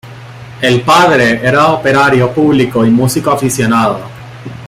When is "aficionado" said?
3.29-3.99